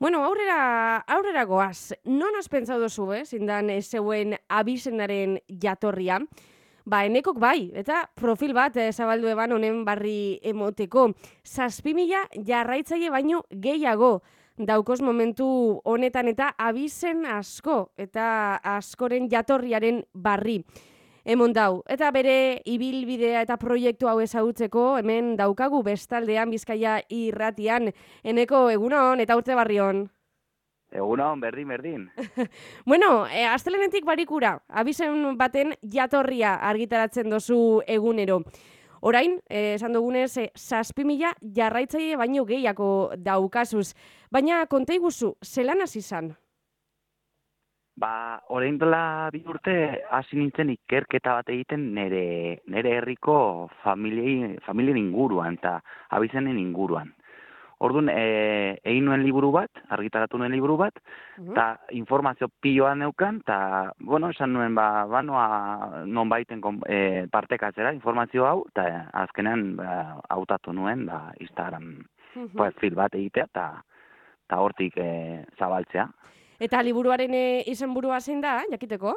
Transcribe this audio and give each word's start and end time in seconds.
bueno, 0.00 0.24
aurrera, 0.24 0.96
aurrera 1.06 1.44
goaz, 1.44 1.92
non 2.08 2.32
has 2.34 2.48
pentsatu 2.48 2.88
duzu, 2.88 3.12
eh, 3.12 3.26
zindan 3.28 3.68
eh, 3.68 3.82
zeuen 3.84 4.32
abizenaren 4.48 5.36
jatorria? 5.60 6.16
Ba, 6.88 7.04
enekok 7.04 7.36
bai, 7.38 7.68
eta 7.76 8.06
profil 8.16 8.54
bat 8.56 8.78
eh, 8.80 8.88
zabaldu 8.96 9.28
eban 9.28 9.52
honen 9.52 9.84
barri 9.84 10.40
emoteko. 10.40 11.10
Zazpimila 11.44 12.24
jarraitzaile 12.32 13.12
baino 13.12 13.44
gehiago 13.52 14.22
daukos 14.56 15.02
momentu 15.04 15.46
honetan 15.84 16.32
eta 16.32 16.54
abizen 16.58 17.26
asko 17.28 17.92
eta 18.00 18.56
askoren 18.78 19.28
jatorriaren 19.28 20.02
barri. 20.14 20.62
Emon 21.24 21.52
dau, 21.52 21.82
eta 21.88 22.10
bere 22.14 22.62
ibilbidea 22.64 23.42
eta 23.44 23.58
proiektu 23.60 24.08
hau 24.08 24.20
ezagutzeko 24.24 24.96
hemen 24.98 25.34
daukagu 25.36 25.82
bestaldean 25.84 26.50
Bizkaia 26.50 27.00
irratian. 27.12 27.92
Eneko 28.24 28.68
egunon 28.72 29.20
eta 29.20 29.36
urte 29.36 29.54
barrion. 29.54 30.06
Egunon, 30.90 31.38
berdin, 31.40 31.68
berdin. 31.68 32.08
bueno, 32.90 33.26
e, 33.28 33.44
astelenetik 33.46 34.04
barikura, 34.04 34.56
abizen 34.68 35.36
baten 35.38 35.76
jatorria 35.86 36.56
argitaratzen 36.66 37.30
dozu 37.30 37.80
egunero. 37.86 38.40
Orain, 39.00 39.38
eh, 39.48 39.76
esan 39.76 39.94
dugunez, 39.94 40.36
e, 40.36 40.50
zazpi 40.56 41.06
mila 41.08 41.30
jarraitzaile 41.40 42.18
baino 42.20 42.44
gehiako 42.44 43.12
daukazuz. 43.16 43.94
Baina, 44.30 44.64
konta 44.66 44.96
iguzu, 44.96 45.36
zelan 45.44 45.80
hasi 45.86 46.02
izan? 46.02 46.34
Ba, 48.00 48.40
orain 48.56 48.78
dela 48.80 49.28
bi 49.32 49.42
urte 49.52 49.72
hasi 50.16 50.38
nintzen 50.38 50.70
ikerketa 50.72 51.34
bat 51.36 51.50
egiten 51.52 51.90
nere, 51.92 52.60
nere 52.72 52.94
herriko 52.96 53.34
familiei, 53.82 54.54
familien 54.64 54.96
inguruan 54.96 55.58
eta 55.58 55.74
abizenen 56.16 56.56
inguruan. 56.62 57.10
Orduan, 57.84 58.08
e, 58.12 58.24
egin 58.92 59.06
nuen 59.08 59.22
liburu 59.24 59.50
bat, 59.52 59.82
argitaratu 59.96 60.40
nuen 60.40 60.52
liburu 60.52 60.78
bat, 60.80 60.96
eta 61.40 61.66
informazio 61.96 62.48
piloa 62.60 62.94
neukan, 63.02 63.40
eta, 63.40 63.58
bueno, 64.00 64.28
esan 64.32 64.52
nuen, 64.52 64.74
ba, 64.76 65.04
ba 65.08 65.22
noa, 65.24 65.44
non 66.04 66.28
baiten 66.28 66.60
e, 66.88 67.26
partekatzera 67.32 67.92
informazio 67.96 68.44
hau, 68.48 68.66
eta 68.72 68.86
azkenean 69.24 69.64
ba, 69.80 69.92
hautatu 70.28 70.76
nuen, 70.76 71.06
ba, 71.08 71.34
Instagram 71.40 71.92
uh 72.36 72.48
-huh. 72.48 72.94
bat 72.96 73.14
egitea, 73.14 73.44
eta 73.44 74.60
hortik 74.60 74.96
e, 74.96 75.44
zabaltzea. 75.58 76.08
Eta 76.60 76.82
liburuaren 76.84 77.32
e, 77.32 77.44
izenburua 77.72 78.20
zein 78.20 78.42
da, 78.44 78.60
jakiteko? 78.70 79.16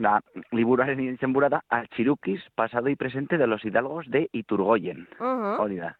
Da, 0.00 0.20
liburuaren 0.54 1.00
izenburua 1.02 1.48
da, 1.50 1.58
Altxirukiz, 1.68 2.38
pasado 2.54 2.88
y 2.88 2.94
presente 2.94 3.36
de 3.38 3.48
los 3.48 3.64
hidalgos 3.64 4.06
de 4.08 4.28
Iturgoyen. 4.32 5.08
Hori 5.18 5.76
da. 5.76 5.96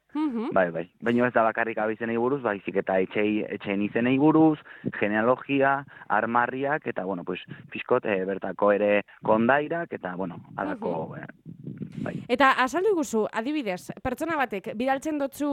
Bai, 0.54 0.70
bai. 0.70 0.84
Baina 1.02 1.26
ez 1.26 1.34
da 1.34 1.42
bakarrik 1.42 1.78
abizenei 1.78 2.16
buruz, 2.16 2.40
baizik 2.42 2.78
eta 2.84 3.00
etxei, 3.02 3.42
etxeen 3.58 3.82
izenei 3.82 4.16
buruz, 4.18 4.58
genealogia, 5.00 5.80
armarriak, 6.08 6.86
eta, 6.86 7.04
bueno, 7.04 7.24
pues, 7.24 7.42
fiskot, 7.74 8.06
e, 8.06 8.24
bertako 8.24 8.70
ere 8.78 9.02
kondairak, 9.26 9.92
eta, 9.98 10.14
bueno, 10.16 10.38
alako... 10.56 10.94
Uh 11.10 11.60
bai. 12.00 12.14
Eta 12.32 12.54
azaldu 12.62 12.94
guzu, 12.96 13.26
adibidez, 13.32 13.90
pertsona 14.02 14.38
batek, 14.38 14.70
bidaltzen 14.78 15.18
dotzu, 15.20 15.50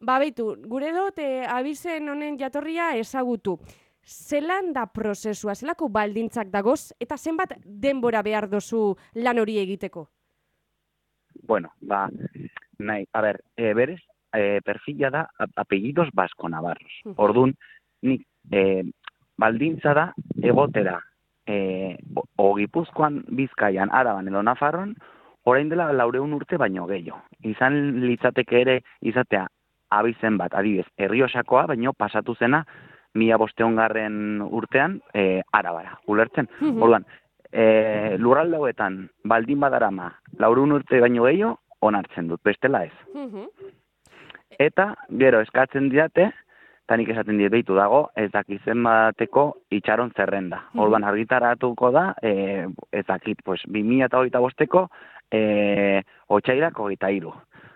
babeitu, 0.00 0.54
gure 0.70 0.92
dut, 0.94 1.18
e, 1.18 1.42
abizen 1.44 2.08
honen 2.08 2.38
jatorria 2.40 2.92
ezagutu. 2.96 3.58
Zelan 4.02 4.72
da 4.72 4.86
prozesua, 4.86 5.54
zelako 5.54 5.88
baldintzak 5.88 6.50
dagoz, 6.50 6.92
eta 7.00 7.16
zenbat 7.16 7.54
denbora 7.64 8.22
behar 8.22 8.48
dozu 8.50 8.96
lan 9.14 9.38
hori 9.38 9.58
egiteko? 9.62 10.08
Bueno, 11.46 11.70
ba, 11.80 12.08
nahi, 12.78 13.06
a 13.12 13.20
ber, 13.22 13.40
e, 13.56 13.72
berez, 13.74 14.00
e, 14.34 14.60
perfila 14.64 15.10
da 15.10 15.22
apellidos 15.56 16.08
basko 16.12 16.48
navarros. 16.48 16.92
Uh 17.04 17.12
-huh. 17.12 17.14
Orduan, 17.16 17.54
nik, 18.02 18.26
e, 18.50 18.82
baldintza 19.38 19.94
da, 19.94 20.12
egotera, 20.42 21.00
e, 21.46 21.96
ogipuzkoan 22.36 23.24
bizkaian, 23.28 23.90
araban 23.92 24.28
edo 24.28 24.42
nafarron, 24.42 24.94
orain 25.44 25.68
dela 25.68 25.92
laureun 25.92 26.32
urte 26.32 26.56
baino 26.56 26.86
gehiago. 26.86 27.20
Izan 27.42 28.00
litzateke 28.06 28.60
ere, 28.60 28.82
izatea, 29.00 29.46
abizen 29.90 30.38
bat, 30.38 30.54
adibidez, 30.54 30.86
herriosakoa, 30.96 31.66
baino 31.66 31.92
pasatu 31.92 32.34
zena, 32.34 32.66
mila 33.14 33.38
bosteon 33.40 33.76
garren 33.76 34.42
urtean, 34.42 35.00
e, 35.14 35.42
arabara, 35.52 35.98
ulertzen. 36.06 36.48
Mm 36.60 36.82
Orduan, 36.82 37.06
e, 37.52 38.16
lurralde 38.18 38.56
hauetan, 38.56 39.02
baldin 39.24 39.60
badarama, 39.60 40.12
laurun 40.38 40.72
urte 40.78 41.00
baino 41.00 41.26
gehiago, 41.28 41.58
onartzen 41.82 42.28
dut, 42.30 42.40
bestela 42.44 42.84
ez. 42.86 42.92
Eta, 44.58 44.92
gero, 45.18 45.40
eskatzen 45.42 45.88
diate, 45.90 46.30
eta 46.86 46.96
nik 46.98 47.12
esaten 47.14 47.38
die 47.40 47.48
behitu 47.52 47.74
dago, 47.74 48.04
ez 48.16 48.30
dakizen 48.32 48.82
bateko 48.84 49.46
itxaron 49.70 50.12
zerrenda. 50.16 50.64
Mm 50.72 50.84
Orduan, 50.86 51.04
argitaratuko 51.04 51.90
da, 51.94 52.12
e, 52.22 52.66
ez 52.92 53.06
dakit, 53.06 53.42
pues, 53.44 53.60
2000 53.66 54.06
eta 54.06 54.18
hogeita 54.20 54.40
bosteko, 54.40 54.88
e, 55.32 56.02
otxairak 56.28 56.78
hogeita 56.78 57.10
iru. 57.10 57.34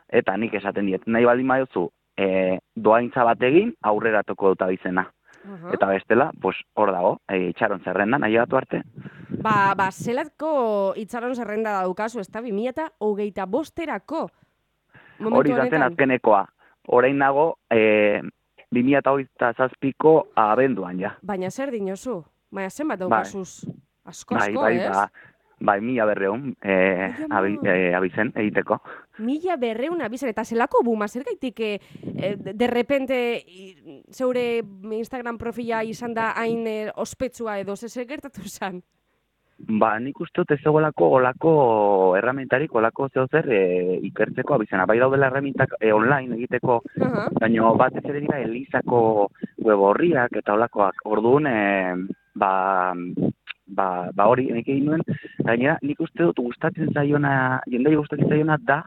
Eta 0.09 0.37
nik 0.37 0.55
esaten 0.55 0.87
diet, 0.87 1.07
nahi 1.07 1.25
baldin 1.27 1.49
maiozu, 1.51 1.89
e, 2.17 2.59
doaintza 2.77 3.25
bat 3.25 3.43
egin, 3.43 3.75
aurreratuko 3.83 4.55
dut 4.55 4.63
abizena. 4.67 5.07
-huh. 5.47 5.75
Eta 5.75 5.87
bestela, 5.87 6.31
pues 6.41 6.57
hor 6.75 6.93
dago, 6.93 7.21
e, 7.29 7.49
itxaron 7.51 7.81
zerrenda, 7.81 8.19
nahi 8.19 8.37
batu 8.37 8.57
arte. 8.57 8.83
Ba, 9.43 9.75
ba, 9.77 9.91
zelako 9.93 10.93
itxaron 10.97 11.35
zerrenda 11.35 11.73
daukazu, 11.83 12.21
ez 12.21 12.31
da, 12.31 12.41
bimia 12.41 12.71
eta 12.71 12.91
hogeita 12.99 13.47
bosterako. 13.47 14.29
Hori 15.21 15.53
zaten 15.53 15.83
azkenekoa. 15.83 16.47
Horein 16.89 17.19
nago, 17.19 17.59
e, 17.71 18.21
bimia 18.71 18.99
eta 18.99 19.13
hogeita 19.13 19.53
zazpiko 19.53 20.29
abenduan, 20.35 20.99
ja. 20.99 21.17
Baina 21.23 21.51
zer 21.51 21.71
dinosu? 21.71 22.25
Baina 22.51 22.71
zenbat 22.71 22.99
bai. 22.99 23.09
daukazuz? 23.09 23.67
Asko, 24.05 24.37
asko, 24.37 24.61
bai, 24.61 24.79
bai, 24.79 24.89
ba, 24.89 25.09
Bai, 25.59 25.81
mila 25.81 26.05
berreun 26.05 26.51
e, 26.61 26.75
abi, 27.31 27.57
e, 27.65 27.95
abizen 27.97 28.33
egiteko. 28.37 28.77
Mila 29.25 29.57
berreun 29.57 30.03
abizen, 30.05 30.29
eta 30.29 30.45
zelako 30.45 30.83
buma, 30.85 31.09
zer 31.09 31.25
gaitik 31.25 31.61
e, 31.65 31.79
de 32.37 32.67
repente 32.67 33.17
zeure 34.13 34.61
Instagram 34.99 35.39
profila 35.39 35.83
izan 35.85 36.13
da 36.15 36.35
hain 36.37 36.67
e, 36.67 36.77
ospetsua 36.95 37.59
edo, 37.59 37.77
ze 37.77 38.05
gertatu 38.05 38.43
zen? 38.45 38.83
Ba, 39.57 39.95
nik 39.99 40.19
uste 40.21 40.43
dut 40.43 40.51
ez 40.53 40.61
olako, 40.69 41.07
olako 41.17 41.53
erramentarik, 42.19 42.75
olako 42.77 43.09
zeo 43.09 43.25
zer 43.33 43.49
e, 43.49 43.61
ikertzeko 44.05 44.55
abizena. 44.55 44.85
Bai 44.85 44.99
daudela 45.01 45.31
erramentak 45.31 45.73
e, 45.81 45.95
online 45.97 46.37
egiteko, 46.37 46.83
uh 46.85 47.07
-huh. 47.07 47.31
baina 47.41 47.73
bat 47.73 47.97
ez 47.97 48.05
ere 48.05 48.21
dira 48.21 48.41
Elizako 48.41 49.31
web 49.65 49.79
horriak 49.79 50.37
eta 50.37 50.53
olakoak. 50.53 51.01
Orduan, 51.05 51.47
e, 51.47 51.95
ba, 52.35 52.93
ba, 53.67 54.11
ba 54.15 54.29
hori 54.31 54.47
nik 54.53 54.69
egin 54.69 54.87
nuen, 54.91 55.03
gainera 55.45 55.77
nik 55.83 56.01
uste 56.01 56.23
dut 56.23 56.39
gustatzen 56.39 56.93
zaiona, 56.95 57.61
jendai 57.73 57.95
gustatzen 57.97 58.29
zaiona 58.29 58.59
da 58.71 58.83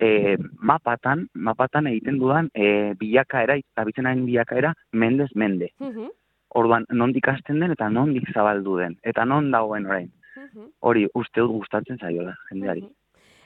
e, 0.00 0.36
mapatan, 0.58 1.28
mapatan 1.34 1.88
egiten 1.92 2.18
dudan 2.18 2.50
e, 2.54 2.94
bilakaera, 3.00 3.58
abitzen 3.76 4.10
hain 4.10 4.26
bilakaera, 4.26 4.74
mendez 4.92 5.30
mende. 5.34 5.70
Mm 5.80 6.12
Orduan, 6.54 6.84
nondik 6.94 7.26
hasten 7.26 7.58
den 7.58 7.72
eta 7.74 7.88
nondik 7.90 8.28
zabaldu 8.30 8.76
den, 8.78 8.92
eta 9.02 9.24
non 9.26 9.48
dagoen 9.50 9.88
orain. 9.88 10.12
Hori 10.86 11.08
uste 11.18 11.40
dut 11.40 11.50
gustatzen 11.50 11.98
zaiola, 11.98 12.36
jendeari. 12.50 12.84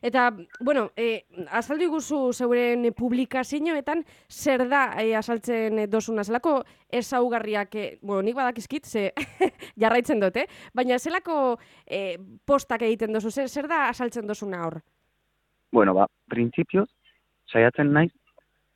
Eta, 0.02 0.30
bueno, 0.60 0.90
e, 0.96 1.24
azaldu 1.50 1.88
iguzu 1.88 2.20
zeuren 2.32 2.86
publikazioetan 2.96 4.04
zer 4.28 4.68
da 4.68 4.82
e, 5.02 5.14
azaltzen 5.16 5.84
dosuna. 5.90 6.24
Zelako 6.24 6.62
ezaugarriak, 6.90 7.74
e, 7.74 7.98
bueno, 8.02 8.22
nik 8.22 8.36
badakizkit, 8.36 8.86
ze 8.86 9.12
jarraitzen 9.82 10.20
dut, 10.20 10.36
eh? 10.36 10.46
Baina 10.74 10.98
zelako 10.98 11.58
e, 11.86 12.18
postak 12.46 12.82
egiten 12.82 13.12
dozu, 13.12 13.30
zer, 13.30 13.48
zer 13.48 13.68
da 13.68 13.88
azaltzen 13.88 14.26
dosuna 14.26 14.64
hor? 14.66 14.80
Bueno, 15.72 15.94
ba, 15.94 16.06
prinsipio, 16.30 16.86
saiatzen 17.50 17.92
naiz, 17.92 18.12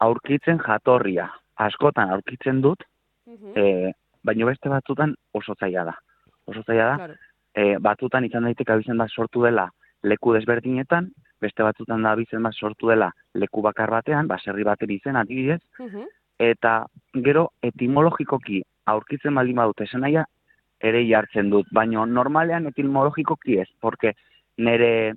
aurkitzen 0.03 0.59
jatorria. 0.59 1.29
Askotan 1.63 2.11
aurkitzen 2.11 2.63
dut, 2.65 2.83
uh 3.29 3.53
e, 3.55 3.93
baina 4.25 4.47
beste 4.49 4.71
batzutan 4.71 5.15
oso 5.35 5.55
zaila 5.61 5.85
da. 5.85 5.95
Oso 6.47 6.63
zaila 6.67 6.87
da, 6.89 6.97
claro. 6.97 7.15
e, 7.55 7.79
batzutan 7.79 8.25
izan 8.25 8.49
daiteke 8.49 8.73
abizen 8.73 8.99
da 8.99 9.07
sortu 9.09 9.45
dela, 9.45 9.69
leku 10.03 10.35
desberdinetan, 10.35 11.11
beste 11.41 11.63
batzutan 11.63 12.03
da 12.03 12.15
bizen 12.19 12.43
bat 12.43 12.55
sortu 12.55 12.91
dela 12.91 13.11
leku 13.35 13.63
bakar 13.63 13.91
batean, 13.91 14.29
baserri 14.31 14.65
bateri 14.65 14.99
izen 15.01 15.17
adibidez, 15.17 15.61
eta 16.39 16.75
gero 17.25 17.49
etimologikoki 17.63 18.63
aurkitzen 18.93 19.35
baldin 19.35 19.61
badut 19.63 19.83
esenaia 19.87 20.25
ere 20.83 21.03
jartzen 21.07 21.51
dut, 21.51 21.69
baina 21.71 22.07
normalean 22.07 22.67
etimologikoki 22.71 23.59
ez, 23.63 23.69
porque 23.81 24.15
nere, 24.59 25.15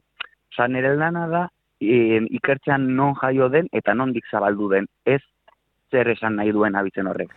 oza, 0.54 0.68
nere 0.68 0.96
lana 0.96 1.28
da 1.28 1.48
e, 1.80 2.22
ikertzean 2.38 2.92
non 2.96 3.16
jaio 3.22 3.50
den 3.50 3.70
eta 3.74 3.94
non 3.94 4.14
dik 4.14 4.30
zabaldu 4.32 4.70
den, 4.70 4.88
ez 5.06 5.22
zer 5.92 6.10
esan 6.14 6.38
nahi 6.38 6.52
duen 6.52 6.76
abitzen 6.76 7.08
horrek. 7.08 7.34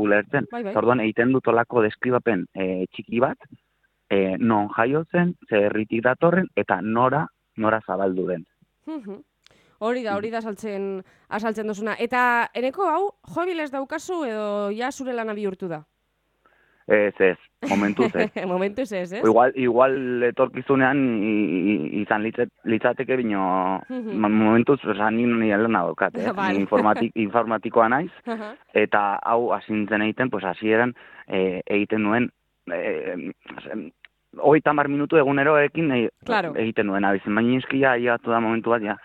Ulertzen, 0.00 0.46
bai, 0.50 0.62
bai. 0.64 0.74
orduan 0.76 1.02
egiten 1.04 1.32
dut 1.34 1.48
olako 1.52 1.82
deskribapen 1.86 2.46
e, 2.54 2.86
txiki 2.94 3.20
bat, 3.22 3.38
e, 4.10 4.36
non 4.38 4.68
jaiotzen, 4.74 5.36
zer 5.48 5.72
datorren, 6.02 6.48
eta 6.56 6.80
nora, 6.82 7.26
nora 7.56 7.80
zabaldu 7.86 8.26
den. 8.26 8.46
Hori 9.80 10.02
da, 10.02 10.16
hori 10.16 10.30
da 10.30 10.42
saltzen, 10.42 11.00
asaltzen 11.28 11.66
duzuna. 11.66 11.94
Eta 11.98 12.50
eneko 12.54 12.84
hau, 12.84 13.04
joabilez 13.34 13.70
daukazu 13.70 14.24
edo 14.26 14.70
ja 14.76 14.90
zure 14.92 15.14
lana 15.14 15.32
bihurtu 15.32 15.68
da? 15.68 15.84
Ez, 16.90 17.14
ez, 17.20 17.36
momentuz 17.70 18.08
ez. 18.18 18.26
momentuz 18.50 18.92
ez, 18.92 19.12
ez? 19.12 19.22
Igual, 19.22 19.52
igual 19.54 20.24
etorkizunean 20.26 20.98
izan 22.00 22.24
litzateke 22.26 23.16
bino 23.20 23.44
momentuz 23.88 24.80
esan 24.82 25.20
ni 25.20 25.52
lana 25.52 25.84
daukat, 25.86 26.18
eh? 26.18 26.32
Vale. 26.40 26.58
Informatik, 26.58 27.14
informatikoa 27.14 27.88
naiz, 27.94 28.10
eta 28.84 29.04
hau 29.22 29.52
hasintzen 29.54 30.02
egiten, 30.02 30.30
pues 30.34 30.44
hasieran 30.44 30.96
eh, 31.28 31.62
egiten 31.66 32.02
nuen 32.02 32.28
eh, 32.74 33.30
hogeita 34.38 34.70
hamar 34.70 34.88
minutu 34.88 35.16
eguneroekin 35.16 35.90
e, 35.92 36.10
Claro. 36.24 36.52
egiten 36.56 36.86
nuen 36.86 37.04
abizen, 37.04 37.34
baina 37.34 37.58
eskia 37.58 37.92
aiatu 37.92 38.30
da 38.30 38.40
momentu 38.40 38.70
bat, 38.70 38.82
ja, 38.82 38.96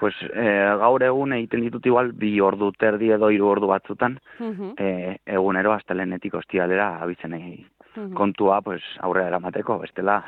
pues 0.00 0.14
eh, 0.32 0.72
gaur 0.80 1.02
egun 1.02 1.32
egiten 1.36 1.60
ditut 1.60 1.84
igual 1.86 2.12
bi 2.12 2.40
ordu 2.40 2.72
terdi 2.72 3.10
edo 3.12 3.28
hiru 3.30 3.48
ordu 3.48 3.66
batzutan, 3.68 4.18
Mhm, 4.38 4.74
eh, 4.78 5.18
egunero 5.26 5.72
astelenetik 5.72 6.34
ostialera 6.34 6.98
abizen 7.02 7.34
egin. 7.34 7.66
mhm. 7.96 8.14
Kontua, 8.14 8.62
pues, 8.62 8.82
aurrera 9.00 9.28
eramateko, 9.28 9.78
bestela, 9.78 10.24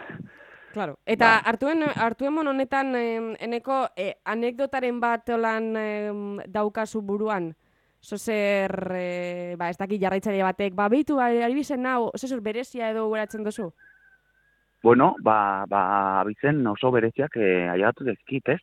Claro. 0.73 0.97
Eta 1.05 1.27
Ba. 1.27 1.51
hartuen 1.51 1.83
hartuemon 1.97 2.49
honetan 2.49 2.95
em, 2.97 3.35
eneko 3.39 3.89
eh, 3.95 4.15
anekdotaren 4.25 5.01
bat 5.01 5.29
olan 5.29 5.77
em, 5.77 6.39
daukazu 6.49 7.03
buruan. 7.03 7.55
Zo 8.01 8.17
eh, 8.33 9.55
ba, 9.59 9.69
ez 9.69 9.77
dakit 9.79 10.01
jarraitzaile 10.01 10.43
batek, 10.43 10.75
ba, 10.75 10.89
behitu, 10.89 11.21
ari 11.21 11.55
bizen 11.55 11.83
nau, 11.83 12.11
zo 12.17 12.41
berezia 12.41 12.91
edo 12.91 13.07
guratzen 13.09 13.45
duzu? 13.45 13.73
Bueno, 14.82 15.14
ba, 15.20 15.64
ba, 15.69 16.20
abizen 16.20 16.67
oso 16.67 16.90
bereziak 16.90 17.37
eh, 17.37 17.69
aiatu 17.70 18.05
dezkit, 18.05 18.49
ez? 18.49 18.61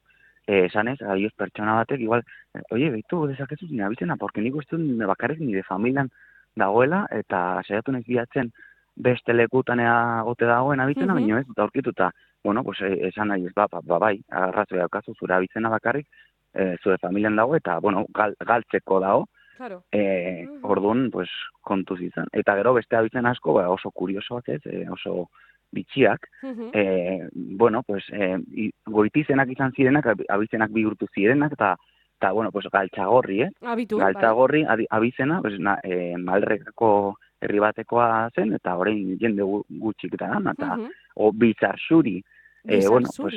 Eh, 0.47 0.65
esan 0.65 0.87
ez, 0.89 0.97
adioz 1.01 1.31
pertsona 1.37 1.75
batek, 1.77 2.01
igual, 2.01 2.23
eh, 2.55 2.61
oie, 2.75 2.89
behitu 2.91 3.21
dezakezu 3.29 3.67
zine 3.69 3.83
abizena, 3.85 4.17
porque 4.17 4.41
nik 4.41 4.55
uste 4.55 4.75
dut 4.77 5.05
bakarrik 5.07 5.39
nire 5.39 5.63
familian 5.63 6.09
dagoela, 6.57 7.05
eta 7.11 7.61
saiatu 7.67 7.91
naiz 7.93 8.05
bilatzen 8.07 8.51
beste 8.95 9.31
lekutanea 9.33 10.21
gote 10.27 10.45
dagoen 10.45 10.79
abizena, 10.83 11.13
Mhm. 11.13 11.19
baina 11.21 11.39
ez 11.39 11.47
dut 11.47 11.59
aurkituta, 11.59 12.11
bueno, 12.43 12.63
pues, 12.63 12.81
eh, 12.81 13.07
esan 13.07 13.29
nahi 13.29 13.45
ez, 13.45 13.53
ba, 13.53 13.67
ba, 13.71 13.79
ba 13.83 13.99
bai, 13.99 14.19
arrazoi 14.29 14.79
daukazu 14.79 15.13
zure 15.15 15.33
abizena 15.35 15.69
bakarrik, 15.69 16.07
eh, 16.53 16.75
zure 16.83 16.97
familian 16.97 17.35
dago, 17.35 17.55
eta, 17.55 17.79
bueno, 17.79 18.05
gal, 18.13 18.35
galtzeko 18.39 18.99
dago, 18.99 19.27
Claro. 19.59 19.83
E, 19.91 20.45
Mhm. 20.47 20.59
Orduan, 20.63 21.11
pues, 21.11 21.27
kontuz 21.59 21.99
izan. 21.99 22.27
Eta 22.31 22.55
gero 22.55 22.73
beste 22.73 22.95
abizen 22.95 23.25
asko, 23.25 23.51
ba, 23.53 23.69
oso 23.69 23.91
kuriosoak 23.91 24.47
ez, 24.47 24.61
e, 24.65 24.87
oso 24.89 25.27
bitxiak. 25.71 26.27
Mhm. 26.43 26.69
E, 26.73 27.29
bueno, 27.33 27.83
pues, 27.83 28.03
e, 28.11 28.37
goitizenak 28.85 29.49
izan 29.49 29.71
zirenak, 29.73 30.05
ab- 30.07 30.25
abizenak 30.29 30.71
bihurtu 30.71 31.07
zirenak, 31.13 31.53
eta, 31.53 31.75
eta 32.17 32.31
bueno, 32.31 32.51
pues, 32.51 32.65
galtzagorri, 32.71 33.41
eh? 33.43 33.49
Abitu, 33.61 33.97
bai. 33.97 34.13
Galtzagorri 34.13 34.63
adi- 34.65 34.87
abizena, 34.89 35.41
pues, 35.41 35.59
na, 35.59 35.79
e, 35.83 36.17
malrekako 36.17 37.15
herri 37.41 37.59
batekoa 37.59 38.29
zen, 38.35 38.53
eta 38.53 38.75
orain 38.75 39.17
jende 39.19 39.43
gu- 39.43 39.63
gutxik 39.69 40.17
da, 40.17 40.33
eta, 40.51 40.75
Mhm. 40.75 40.89
o 41.15 41.31
bizarzuri, 41.31 42.23
e, 42.65 42.87
bueno, 42.89 43.07
pues, 43.15 43.35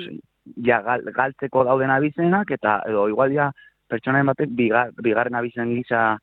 ja 0.65 0.81
gal, 0.83 1.03
galtzeko 1.15 1.65
dauden 1.65 1.91
abizenak, 1.91 2.51
eta 2.51 2.83
edo 2.87 3.09
igual 3.09 3.33
ja 3.33 3.53
pertsonaen 3.89 4.27
batek 4.27 4.49
bigar, 4.51 4.91
bigarren 4.97 5.35
abizen 5.35 5.75
gisa 5.77 6.19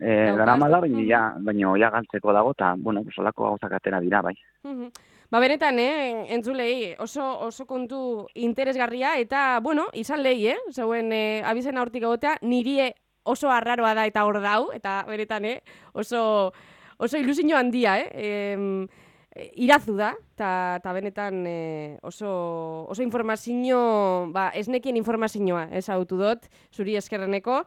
e, 0.00 0.26
Dauka, 0.26 0.38
daramala, 0.38 0.78
ezta? 0.78 0.80
baina 0.80 1.02
ja, 1.06 1.34
baina 1.38 1.78
ja 1.78 1.90
galtzeko 1.90 2.32
dago, 2.32 2.50
eta, 2.50 2.74
bueno, 2.76 3.04
pues, 3.04 3.16
olako 3.18 3.44
gauzak 3.44 3.72
atera 3.72 4.00
dira, 4.00 4.20
bai. 4.22 4.34
Mhm. 4.64 4.90
Ba, 5.30 5.40
benetan, 5.42 5.78
eh, 5.80 6.34
entzulei, 6.34 6.94
oso, 7.02 7.24
oso 7.48 7.66
kontu 7.66 8.28
interesgarria, 8.34 9.16
eta, 9.18 9.58
bueno, 9.60 9.88
izan 9.92 10.22
lehi, 10.22 10.46
eh, 10.52 10.58
zeuen 10.70 11.10
eh, 11.12 11.42
abizena 11.44 11.82
hortik 11.82 12.04
egotea, 12.06 12.36
niri 12.42 12.78
oso 13.26 13.50
arraroa 13.50 13.94
da 13.98 14.06
eta 14.06 14.22
hor 14.24 14.38
dau, 14.40 14.70
eta 14.72 15.00
benetan, 15.08 15.44
eh, 15.44 15.62
oso, 15.92 16.52
oso 16.98 17.18
ilusio 17.18 17.56
handia, 17.58 17.98
eh, 17.98 18.86
eh, 19.34 19.50
irazu 19.56 19.96
da, 19.96 20.12
eta 20.36 20.78
ta 20.82 20.92
benetan 20.92 21.42
eh, 21.46 21.98
oso, 22.02 22.86
oso 22.88 23.02
informazio, 23.02 24.30
ba, 24.30 24.50
esnekien 24.54 24.96
informazioa, 24.96 25.66
ez 25.72 25.88
autu 25.90 26.22
dut, 26.22 26.46
zuri 26.72 26.96
eskerreneko, 26.96 27.64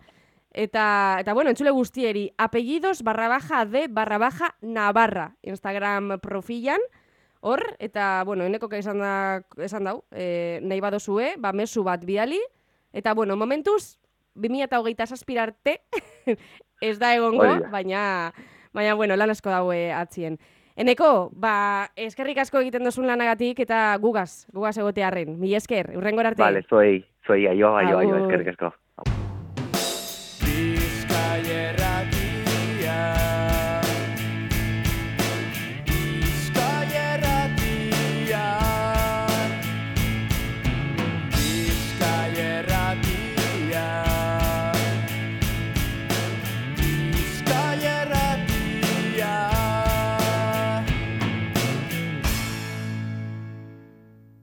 Eta, 0.49 1.17
eta 1.21 1.33
bueno, 1.37 1.51
entzule 1.51 1.69
guztieri, 1.69 2.31
apellidos 2.41 3.03
barra 3.03 3.27
baja 3.29 3.65
de 3.69 3.83
barra 3.87 4.17
baja 4.17 4.55
Navarra, 4.61 5.35
Instagram 5.43 6.17
profilan, 6.23 6.81
hor, 7.41 7.63
eta, 7.79 8.23
bueno, 8.25 8.43
eneko 8.45 8.69
esan, 8.75 8.99
da, 8.99 9.41
esan 9.57 9.83
dau, 9.87 10.03
e, 10.11 10.59
nahi 10.63 10.79
badozue, 10.79 11.35
ba, 11.37 11.53
mesu 11.53 11.83
bat 11.83 12.03
bidali, 12.05 12.39
eta, 12.93 13.13
bueno, 13.13 13.37
momentuz, 13.37 13.97
2008 14.35 15.07
zazpirarte, 15.07 15.81
ez 16.81 16.97
da 16.99 17.13
egongo, 17.15 17.43
Hori 17.43 17.63
da. 17.63 17.69
baina, 17.69 18.03
baina, 18.73 18.95
bueno, 18.95 19.15
lan 19.15 19.29
asko 19.29 19.49
daue 19.49 19.91
atzien. 19.93 20.39
Eneko, 20.79 21.29
ba, 21.35 21.89
eskerrik 21.99 22.37
asko 22.39 22.61
egiten 22.63 22.85
duzun 22.87 23.07
lanagatik 23.09 23.59
eta 23.65 23.97
gugaz, 23.99 24.47
gugaz 24.55 24.77
egotearren. 24.79 25.33
Mila 25.39 25.59
esker, 25.59 25.91
urrengor 25.99 26.29
arte. 26.29 26.39
Vale, 26.39 26.63
zuei, 26.69 27.01
zuei, 27.27 27.47
aio, 27.51 27.73
aio, 27.75 27.97
aio, 27.99 28.21
eskerrik 28.23 28.53
asko. 28.53 28.71